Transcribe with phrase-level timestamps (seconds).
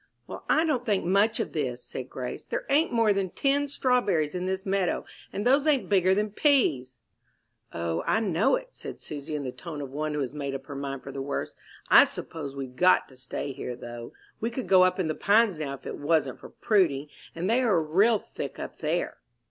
[0.25, 4.33] "Well, I don't think much of this," said Grace; "there ain't more than ten strawberries
[4.33, 6.97] in this meadow, and those ain't bigger than peas."
[7.71, 10.65] "O, I know it," said Susy, in the tone of one who has made up
[10.65, 11.55] her mind for the worst.
[11.89, 14.13] "I suppose we've got to stay here, though.
[14.39, 17.61] We could go up in the Pines now if it wasn't for Prudy, and they
[17.61, 19.17] are real thick up there."